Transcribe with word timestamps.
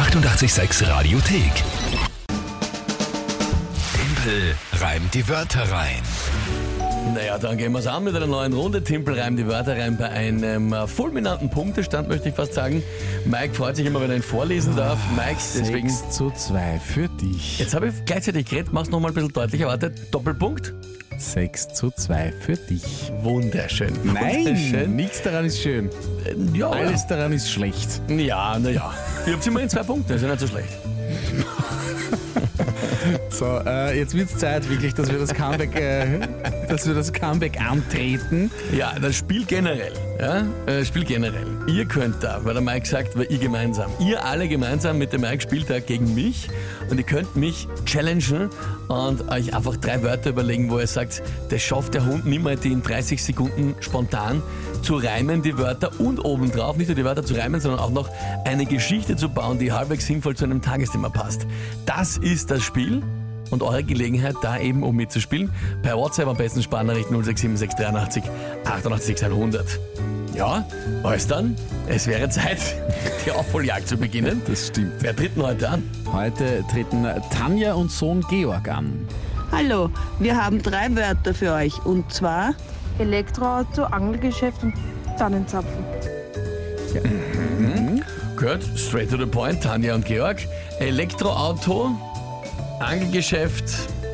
886 0.00 0.88
Radiothek. 0.88 1.52
Tempel 3.92 4.56
reimt 4.80 5.12
die 5.12 5.28
Wörter 5.28 5.70
rein. 5.70 6.00
Naja, 7.14 7.36
dann 7.36 7.58
gehen 7.58 7.72
wir 7.72 7.80
es 7.80 7.86
an 7.86 8.04
mit 8.04 8.16
einer 8.16 8.26
neuen 8.26 8.54
Runde. 8.54 8.82
Timpel 8.82 9.20
reimt 9.20 9.38
die 9.38 9.46
Wörter 9.46 9.76
rein 9.76 9.98
bei 9.98 10.08
einem 10.08 10.72
äh, 10.72 10.86
fulminanten 10.86 11.50
Punktestand, 11.50 12.08
möchte 12.08 12.30
ich 12.30 12.34
fast 12.34 12.54
sagen. 12.54 12.82
Mike 13.26 13.52
freut 13.52 13.76
sich 13.76 13.84
immer, 13.84 14.00
wenn 14.00 14.08
er 14.08 14.16
ihn 14.16 14.22
vorlesen 14.22 14.74
darf. 14.74 14.98
Mike, 15.14 15.36
deswegen. 15.54 15.90
6 15.90 16.16
zu 16.16 16.30
2 16.30 16.80
für 16.80 17.08
dich. 17.08 17.58
Jetzt 17.58 17.74
habe 17.74 17.88
ich 17.88 17.94
gleichzeitig 18.06 18.46
geredet, 18.46 18.72
mach's 18.72 18.88
noch 18.88 19.00
mal 19.00 19.08
ein 19.08 19.14
bisschen 19.14 19.34
deutlicher. 19.34 19.66
Warte, 19.66 19.90
Doppelpunkt. 19.90 20.72
6 21.20 21.68
zu 21.74 21.90
2 21.90 22.32
für 22.40 22.56
dich. 22.56 23.12
Wunderschön. 23.22 23.92
Nein, 24.04 24.46
Wunderschön. 24.46 24.96
nichts 24.96 25.22
daran 25.22 25.44
ist 25.44 25.60
schön. 25.60 25.90
Äh, 26.24 26.58
Ja, 26.58 26.70
Alles 26.70 27.06
daran 27.06 27.32
ist 27.32 27.50
schlecht. 27.50 28.00
ja, 28.08 28.58
naja. 28.58 28.92
Ihr 29.26 29.34
habt 29.34 29.46
immerhin 29.46 29.68
zwei 29.68 29.82
Punkte, 29.82 30.14
ist 30.14 30.22
ja 30.22 30.28
nicht 30.28 30.40
so 30.40 30.46
schlecht. 30.46 30.68
So, 33.30 33.60
äh, 33.66 33.98
jetzt 33.98 34.14
wird 34.14 34.28
es 34.28 34.36
Zeit 34.36 34.68
wirklich, 34.68 34.92
dass 34.92 35.10
wir 35.10 35.18
das 35.18 35.32
Comeback, 35.32 35.74
äh, 35.74 36.20
dass 36.68 36.86
wir 36.86 36.94
das 36.94 37.12
Comeback 37.12 37.58
antreten. 37.60 38.50
Ja, 38.76 38.92
das 39.00 39.16
Spiel 39.16 39.44
generell. 39.46 39.92
Ja, 40.20 40.44
äh, 40.66 40.84
Spiel 40.84 41.04
generell. 41.04 41.46
Ihr 41.66 41.86
könnt 41.86 42.22
da, 42.22 42.44
weil 42.44 42.52
der 42.52 42.62
Mike 42.62 42.86
sagt, 42.86 43.16
weil 43.16 43.32
ihr 43.32 43.38
gemeinsam. 43.38 43.90
Ihr 44.00 44.22
alle 44.22 44.48
gemeinsam 44.48 44.98
mit 44.98 45.14
dem 45.14 45.22
Mike 45.22 45.40
spielt 45.40 45.70
da 45.70 45.80
gegen 45.80 46.14
mich 46.14 46.50
und 46.90 46.98
ihr 46.98 47.04
könnt 47.04 47.36
mich 47.36 47.66
challengen 47.86 48.50
und 48.88 49.30
euch 49.30 49.54
einfach 49.54 49.76
drei 49.76 50.02
Wörter 50.02 50.30
überlegen, 50.30 50.70
wo 50.70 50.78
ihr 50.78 50.86
sagt, 50.86 51.22
das 51.48 51.62
schafft 51.62 51.94
der 51.94 52.04
Hund 52.04 52.26
niemals 52.26 52.60
die 52.60 52.70
in 52.70 52.82
30 52.82 53.22
Sekunden 53.22 53.74
spontan 53.80 54.42
zu 54.82 54.96
reimen, 54.96 55.40
die 55.40 55.56
Wörter 55.56 55.90
und 55.98 56.22
obendrauf, 56.22 56.76
nicht 56.76 56.88
nur 56.88 56.96
die 56.96 57.04
Wörter 57.04 57.24
zu 57.24 57.32
reimen, 57.32 57.58
sondern 57.58 57.80
auch 57.80 57.90
noch 57.90 58.10
eine 58.44 58.66
Geschichte 58.66 59.16
zu 59.16 59.30
bauen, 59.30 59.58
die 59.58 59.72
halbwegs 59.72 60.06
sinnvoll 60.06 60.36
zu 60.36 60.44
einem 60.44 60.60
Tagesthema 60.60 61.08
passt. 61.08 61.46
Das 61.86 62.18
ist 62.18 62.50
das 62.50 62.62
Spiel 62.62 63.02
und 63.50 63.62
eure 63.62 63.84
Gelegenheit, 63.84 64.36
da 64.42 64.58
eben 64.58 64.82
um 64.82 64.96
mitzuspielen. 64.96 65.50
Per 65.82 65.96
WhatsApp 65.96 66.28
am 66.28 66.36
besten 66.36 66.62
Sparnachrichten 66.62 67.14
067683 67.22 68.22
88 68.64 69.24
100. 69.24 69.80
Ja, 70.34 70.64
alles 71.02 71.26
dann. 71.26 71.56
Es 71.88 72.06
wäre 72.06 72.28
Zeit, 72.28 72.58
die 73.26 73.32
Aufholjagd 73.32 73.88
zu 73.88 73.96
beginnen. 73.96 74.40
Das 74.46 74.68
stimmt. 74.68 74.92
Wer 75.00 75.14
tritt 75.14 75.36
denn 75.36 75.42
heute 75.42 75.68
an? 75.68 75.82
Heute 76.12 76.64
treten 76.70 77.06
Tanja 77.30 77.74
und 77.74 77.90
Sohn 77.90 78.24
Georg 78.30 78.68
an. 78.68 79.06
Hallo, 79.52 79.90
wir 80.20 80.36
haben 80.36 80.62
drei 80.62 80.94
Wörter 80.94 81.34
für 81.34 81.52
euch 81.52 81.84
und 81.84 82.12
zwar 82.12 82.54
Elektroauto, 82.98 83.82
Angelgeschäft 83.82 84.62
und 84.62 84.74
Tannenzapfen. 85.18 85.84
Gehört, 88.36 88.62
straight 88.76 89.10
to 89.10 89.18
the 89.18 89.26
point, 89.26 89.62
Tanja 89.62 89.94
und 89.94 90.06
Georg. 90.06 90.38
Elektroauto, 90.78 91.90
Angelgeschäft 92.80 93.64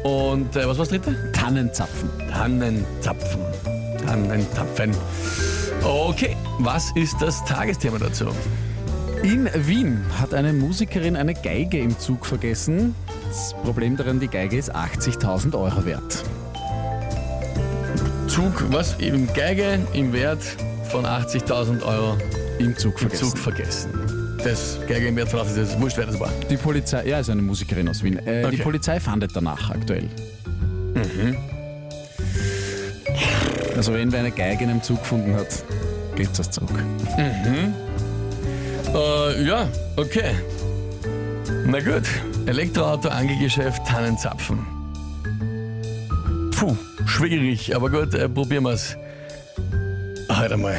und 0.02 0.54
äh, 0.56 0.66
was 0.66 0.78
war 0.78 0.86
das 0.86 0.88
dritte? 0.88 1.32
Tannenzapfen. 1.32 2.10
Tannenzapfen. 2.30 3.40
Tannenzapfen. 4.04 4.90
Okay, 5.82 6.36
was 6.58 6.90
ist 6.96 7.16
das 7.20 7.44
Tagesthema 7.44 7.98
dazu? 7.98 8.26
In 9.22 9.48
Wien 9.54 10.04
hat 10.20 10.34
eine 10.34 10.52
Musikerin 10.52 11.16
eine 11.16 11.34
Geige 11.34 11.78
im 11.78 11.98
Zug 11.98 12.26
vergessen. 12.26 12.94
Das 13.28 13.54
Problem 13.62 13.96
daran, 13.96 14.20
die 14.20 14.28
Geige 14.28 14.56
ist 14.58 14.74
80.000 14.74 15.54
Euro 15.58 15.84
wert. 15.84 16.24
Zug, 18.26 18.64
was? 18.70 18.94
Im 18.98 19.32
Geige 19.32 19.78
im 19.92 20.12
Wert 20.12 20.42
von 20.90 21.06
80.000 21.06 21.82
Euro 21.84 22.16
Im 22.58 22.76
Zug 22.76 22.98
vergessen. 22.98 23.30
Zug 23.30 23.38
vergessen. 23.38 24.05
Das 24.46 24.78
Geige 24.86 25.08
im 25.08 25.16
80.000, 25.16 25.32
das 25.32 25.56
ist 25.70 25.80
wurscht, 25.80 25.96
wer 25.96 26.06
das 26.06 26.20
war. 26.20 26.30
Die 26.48 26.56
Polizei, 26.56 27.04
ja, 27.04 27.18
ist 27.18 27.28
eine 27.30 27.42
Musikerin 27.42 27.88
aus 27.88 28.04
Wien. 28.04 28.24
Äh, 28.24 28.44
Okay. 28.44 28.54
Die 28.54 28.62
Polizei 28.62 29.00
fahndet 29.00 29.32
danach 29.34 29.70
aktuell. 29.70 30.08
Also 33.76 33.92
wenn 33.92 34.12
wer 34.12 34.20
eine 34.20 34.30
Geige 34.30 34.62
in 34.62 34.70
einem 34.70 34.82
Zug 34.84 35.00
gefunden 35.00 35.34
hat, 35.34 35.48
geht's 36.14 36.34
das 36.38 36.48
zurück. 36.52 36.70
Äh, 38.94 39.42
ja, 39.44 39.66
okay. 39.96 40.30
Na 41.66 41.80
gut. 41.80 42.04
Elektroauto, 42.46 43.08
Angelgeschäft, 43.08 43.84
Tannenzapfen. 43.84 44.64
Puh, 46.52 46.76
schwierig, 47.04 47.74
aber 47.74 47.90
gut, 47.90 48.14
äh, 48.14 48.28
probieren 48.28 48.62
wir's. 48.62 48.96
Halt 50.28 50.52
einmal. 50.52 50.76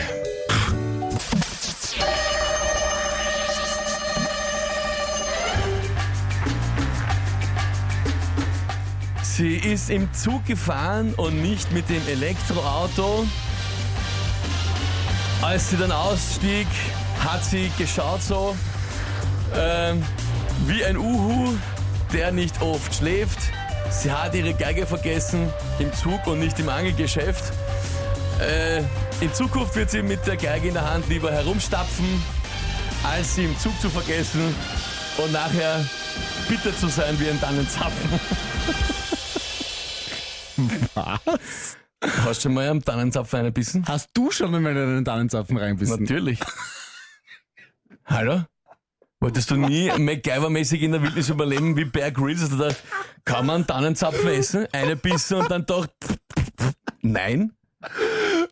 Sie 9.38 9.58
ist 9.58 9.92
im 9.92 10.12
Zug 10.16 10.48
gefahren 10.48 11.14
und 11.14 11.44
nicht 11.44 11.72
mit 11.72 11.88
dem 11.90 12.02
Elektroauto. 12.08 13.24
Als 15.44 15.70
sie 15.70 15.78
dann 15.78 15.92
ausstieg, 15.92 16.66
hat 17.24 17.46
sie 17.46 17.72
geschaut 17.78 18.24
so 18.24 18.58
ähm, 19.56 20.02
wie 20.66 20.84
ein 20.84 20.98
Uhu, 20.98 21.54
der 22.12 22.32
nicht 22.32 22.64
oft 22.64 22.96
schläft. 22.96 23.38
Sie 23.92 24.12
hat 24.12 24.34
ihre 24.34 24.56
Geige 24.56 24.88
vergessen 24.88 25.54
im 25.78 25.94
Zug 25.94 26.26
und 26.26 26.40
nicht 26.40 26.58
im 26.58 26.70
Angelgeschäft. 26.70 27.54
Äh, 28.40 28.80
in 29.24 29.32
Zukunft 29.36 29.76
wird 29.76 29.92
sie 29.92 30.02
mit 30.02 30.26
der 30.26 30.38
Geige 30.38 30.70
in 30.70 30.74
der 30.74 30.90
Hand 30.90 31.08
lieber 31.10 31.32
herumstapfen, 31.32 32.24
als 33.04 33.36
sie 33.36 33.46
im 33.46 33.60
Zug 33.60 33.80
zu 33.82 33.92
vergessen 33.92 34.56
und 35.20 35.32
nachher 35.32 35.86
bitter 36.50 36.76
zu 36.76 36.88
sein 36.88 37.20
wie 37.20 37.30
ein 37.30 37.40
Tannenzapfen. 37.40 38.20
Was? 41.06 41.78
Hast 42.04 42.40
du 42.40 42.42
schon 42.44 42.54
mal 42.54 42.68
am 42.68 42.84
Tannenzapfen 42.84 43.40
eingebissen? 43.40 43.86
Hast 43.88 44.10
du 44.14 44.30
schon 44.32 44.54
in 44.54 44.66
einen 44.68 45.04
Tannenzapfen 45.06 45.58
reinbissen? 45.58 46.04
Natürlich. 46.04 46.40
Hallo? 48.06 48.44
Wolltest 49.20 49.50
du 49.50 49.56
nie 49.56 49.90
MacGyver-mäßig 49.90 50.82
in 50.82 50.92
der 50.92 51.02
Wildnis 51.02 51.30
überleben 51.30 51.76
wie 51.76 51.86
Bear 51.86 52.12
Grylls? 52.12 52.42
Hast 52.42 52.52
du 52.52 52.58
gedacht, 52.58 52.84
kann 53.26 53.46
man 53.48 53.66
Tannenzapfen 53.66 54.28
essen? 54.30 54.68
Eine 54.72 54.96
Bissen 54.96 55.38
und 55.38 55.50
dann 55.50 55.66
doch... 55.66 55.88
Nein, 57.02 57.52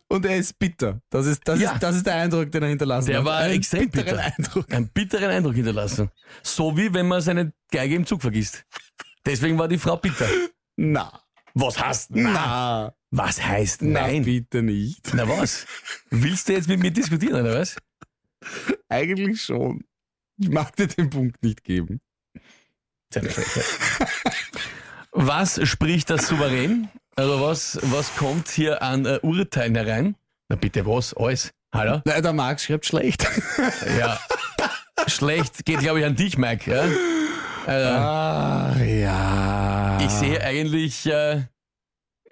Und 0.08 0.24
er 0.26 0.36
ist 0.38 0.58
bitter. 0.58 1.00
Das 1.10 1.26
ist, 1.26 1.42
das 1.44 1.60
Ja. 1.60 1.72
ist, 1.72 1.82
das 1.82 1.96
ist 1.96 2.06
der 2.06 2.16
Eindruck, 2.16 2.50
den 2.50 2.62
er 2.62 2.68
hinterlassen 2.68 3.06
der 3.08 3.18
hat. 3.18 3.24
war 3.26 3.36
Einen 3.38 3.54
extrem 3.54 3.90
bitteren 3.90 4.16
bitter. 4.16 4.34
Eindruck. 4.36 4.72
Einen 4.72 4.88
bitteren 4.88 5.30
Eindruck 5.30 5.54
hinterlassen. 5.54 6.10
So 6.42 6.76
wie 6.76 6.92
wenn 6.92 7.06
man 7.06 7.20
seine 7.20 7.52
Geige 7.70 7.94
im 7.94 8.06
Zug 8.06 8.22
vergisst. 8.22 8.64
Deswegen 9.24 9.58
war 9.58 9.68
die 9.68 9.78
Frau 9.78 9.96
bitter. 9.96 10.26
Na. 10.76 11.20
Was 11.58 11.80
heißt 11.82 12.10
na? 12.10 12.92
Was 13.10 13.42
heißt 13.42 13.80
Na, 13.80 14.02
nein? 14.02 14.24
bitte 14.24 14.62
nicht. 14.62 15.14
Na 15.14 15.26
was? 15.26 15.64
Willst 16.10 16.48
du 16.48 16.52
jetzt 16.52 16.68
mit 16.68 16.80
mir 16.80 16.90
diskutieren, 16.90 17.40
oder 17.40 17.58
was? 17.60 17.76
Eigentlich 18.90 19.40
schon. 19.42 19.82
Ich 20.38 20.50
mag 20.50 20.76
dir 20.76 20.86
den 20.86 21.08
Punkt 21.08 21.42
nicht 21.42 21.64
geben. 21.64 22.00
Was 25.12 25.66
spricht 25.66 26.10
das 26.10 26.28
souverän? 26.28 26.90
Also 27.16 27.40
was, 27.40 27.78
was 27.84 28.14
kommt 28.16 28.48
hier 28.48 28.82
an 28.82 29.06
äh, 29.06 29.18
Urteilen 29.22 29.74
herein? 29.76 30.16
Na 30.50 30.56
bitte 30.56 30.84
was? 30.84 31.14
Alles? 31.14 31.52
Hallo? 31.74 32.02
Nein, 32.04 32.22
der 32.22 32.32
Marc 32.34 32.60
schreibt 32.60 32.84
schlecht. 32.84 33.26
Ja. 33.98 34.20
Schlecht 35.06 35.64
geht, 35.64 35.78
glaube 35.80 36.00
ich, 36.00 36.04
an 36.04 36.16
dich, 36.16 36.36
Mike. 36.36 36.70
Ja? 36.70 36.84
Also, 37.66 37.88
Ah, 37.88 38.76
ja. 38.82 39.98
ich 40.00 40.10
sehe 40.10 40.40
eigentlich 40.40 41.04
äh, 41.06 41.42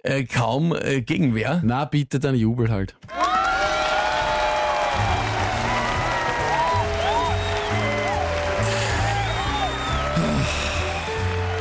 äh, 0.05 0.25
kaum 0.25 0.73
äh, 0.75 1.01
Gegenwehr. 1.03 1.61
Na, 1.65 1.85
bitte, 1.87 2.21
dann 2.21 2.37
jubel 2.37 2.71
halt. 2.71 2.95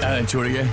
Äh, 0.02 0.20
entschuldige. 0.20 0.66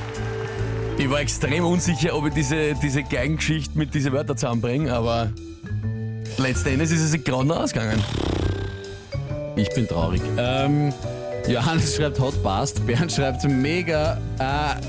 Ich 0.99 1.08
war 1.08 1.20
extrem 1.20 1.64
unsicher, 1.64 2.14
ob 2.14 2.26
ich 2.26 2.35
diese, 2.35 2.75
diese 2.75 3.03
Geigengeschichte 3.03 3.79
mit 3.79 3.94
diesen 3.94 4.12
Wörtern 4.12 4.37
zusammenbringe, 4.37 4.93
aber 4.93 5.31
letzten 6.37 6.69
Endes 6.70 6.91
ist 6.91 7.00
es 7.14 7.25
gerade 7.25 7.46
noch 7.46 7.61
ausgegangen. 7.61 8.03
Ich 9.56 9.70
bin 9.75 9.88
traurig. 9.88 10.20
Ähm, 10.37 10.93
Johannes 11.48 11.96
schreibt 11.96 12.20
Hot 12.20 12.40
Past, 12.42 12.87
Bernd 12.87 13.12
schreibt 13.12 13.44
mega. 13.44 14.19
Äh, 14.38 14.81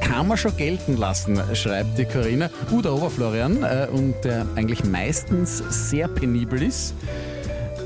kann 0.00 0.26
man 0.26 0.36
schon 0.36 0.56
gelten 0.56 0.96
lassen, 0.96 1.40
schreibt 1.54 1.98
die 1.98 2.04
Corinna. 2.04 2.48
Uh, 2.70 2.80
der 2.80 2.92
Oberflorian, 2.92 3.62
äh, 3.62 3.86
und 3.92 4.14
der 4.24 4.46
eigentlich 4.56 4.84
meistens 4.84 5.62
sehr 5.88 6.08
penibel 6.08 6.62
ist, 6.62 6.94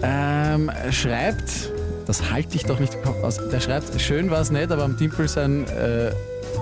ähm, 0.03 0.71
schreibt, 0.91 1.73
das 2.07 2.31
halte 2.31 2.57
ich 2.57 2.65
doch 2.65 2.79
nicht 2.79 2.97
aus, 3.23 3.41
der 3.51 3.61
schreibt, 3.61 4.01
schön 4.01 4.31
war 4.31 4.41
es 4.41 4.51
nicht, 4.51 4.71
aber 4.71 4.85
am 4.85 4.97
Timpel 4.97 5.29
sein, 5.29 5.67
äh, 5.69 6.13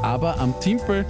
aber 0.02 0.38
am 0.38 0.58
Timpel 0.60 1.04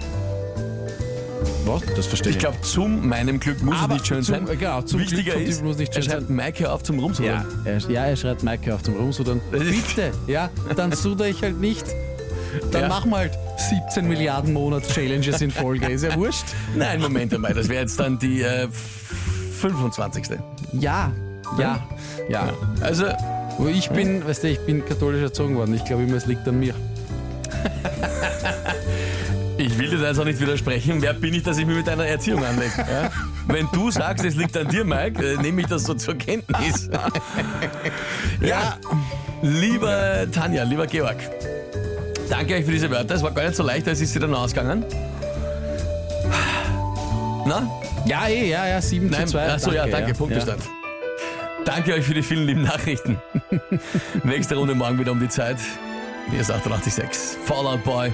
Was? 1.64 1.82
Das 1.96 2.06
verstehe 2.06 2.32
Ich 2.32 2.38
glaube, 2.38 2.60
zum 2.62 3.08
meinem 3.08 3.38
Glück 3.40 3.62
muss 3.62 3.76
Aber 3.78 3.94
es 3.94 4.00
nicht 4.00 4.06
schön 4.06 4.22
zum- 4.22 4.46
sein. 4.46 4.58
genau, 4.58 4.82
zum 4.82 5.00
Wichtiger 5.00 5.34
Glück 5.34 5.48
ist, 5.48 5.62
muss 5.64 5.76
nicht 5.78 5.94
er 5.96 6.02
schön 6.02 6.10
schreibt 6.12 6.30
Mike 6.30 6.64
hör 6.64 6.74
auf 6.74 6.82
zum 6.82 6.96
Ja, 6.96 7.02
Rumsudern. 7.02 7.44
er, 7.64 7.78
ja, 7.90 8.04
er 8.06 8.16
schreit 8.16 8.42
Maike 8.42 8.74
auf 8.74 8.82
zum 8.82 8.96
Rumsudern. 8.96 9.40
Bitte, 9.50 10.12
ja, 10.26 10.50
dann 10.76 10.92
suder 10.92 11.26
ich 11.28 11.42
halt 11.42 11.60
nicht. 11.60 11.84
Dann 12.72 12.82
Ja. 12.82 12.88
machen 12.88 13.10
wir 13.10 13.18
halt 13.18 13.38
17 13.56 14.08
Milliarden 14.08 14.52
Monats-Challenges 14.52 15.40
in 15.40 15.50
Folge. 15.52 15.86
Ist 15.88 16.02
ja 16.02 16.14
wurscht. 16.16 16.46
Nein, 16.76 17.00
Moment 17.00 17.32
einmal, 17.32 17.54
das 17.54 17.68
wäre 17.68 17.82
jetzt 17.82 17.98
dann 18.00 18.18
die 18.18 18.42
äh, 18.42 18.66
25. 19.60 20.24
Ja, 20.72 21.12
ja, 21.58 21.86
ja. 22.28 22.52
Also, 22.80 23.06
Aber 23.06 23.68
ich 23.68 23.90
bin, 23.90 24.26
weißt 24.26 24.42
du, 24.44 24.48
ich 24.48 24.60
bin 24.60 24.84
katholisch 24.84 25.22
erzogen 25.22 25.56
worden. 25.56 25.74
Ich 25.74 25.84
glaube 25.84 26.02
immer, 26.04 26.16
es 26.16 26.26
liegt 26.26 26.46
an 26.48 26.58
mir. 26.58 26.74
Ich 29.80 29.90
will 29.90 29.96
dir 29.96 30.02
da 30.02 30.08
jetzt 30.08 30.18
auch 30.18 30.24
nicht 30.24 30.40
widersprechen. 30.40 31.00
Wer 31.00 31.14
bin 31.14 31.32
ich, 31.32 31.42
dass 31.42 31.56
ich 31.56 31.66
mich 31.66 31.76
mit 31.76 31.86
deiner 31.86 32.04
Erziehung 32.04 32.44
anlege? 32.44 32.72
Ja? 32.78 33.10
Wenn 33.48 33.66
du 33.72 33.90
sagst, 33.90 34.24
es 34.24 34.34
liegt 34.34 34.56
an 34.56 34.68
dir, 34.68 34.84
Mike, 34.84 35.24
äh, 35.24 35.36
nehme 35.36 35.62
ich 35.62 35.68
das 35.68 35.84
so 35.84 35.94
zur 35.94 36.16
Kenntnis. 36.16 36.90
ja, 38.40 38.76
lieber 39.40 40.26
Tanja, 40.30 40.64
lieber 40.64 40.86
Georg, 40.86 41.16
danke 42.28 42.56
euch 42.56 42.64
für 42.64 42.72
diese 42.72 42.90
Wörter. 42.90 43.14
Es 43.14 43.22
war 43.22 43.30
gar 43.30 43.44
nicht 43.44 43.56
so 43.56 43.62
leicht, 43.62 43.88
als 43.88 44.00
ist 44.00 44.12
sie 44.12 44.18
dann 44.18 44.34
ausgegangen. 44.34 44.84
Na? 47.46 47.68
Ja, 48.04 48.28
eh, 48.28 48.50
ja, 48.50 48.66
ja, 48.66 48.82
7 48.82 49.08
Nein, 49.08 49.26
zu 49.26 49.32
2. 49.32 49.52
achso, 49.52 49.72
ja, 49.72 49.86
danke, 49.86 50.12
Punktestand. 50.14 50.62
Danke 51.64 51.94
euch 51.94 52.04
für 52.04 52.14
die 52.14 52.22
vielen 52.22 52.46
lieben 52.46 52.62
Nachrichten. 52.62 53.18
Nächste 54.24 54.56
Runde 54.56 54.74
morgen 54.74 54.98
wieder 54.98 55.12
um 55.12 55.20
die 55.20 55.28
Zeit. 55.28 55.56
Hier 56.30 56.40
ist 56.40 56.50
886. 56.50 57.38
Fallout 57.44 57.82
Boy, 57.84 58.12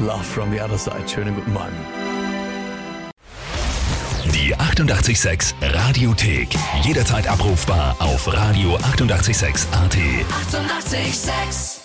Love 0.00 0.24
from 0.24 0.50
the 0.50 0.60
Other 0.60 0.78
Side. 0.78 1.08
Schönen 1.08 1.34
guten 1.34 1.52
Morgen. 1.52 1.74
Die 4.32 4.54
886 4.54 5.54
Radiothek. 5.60 6.48
Jederzeit 6.82 7.26
abrufbar 7.26 7.96
auf 7.98 8.28
radio886.at. 8.28 8.92
886! 8.92 9.66
886 9.72 11.77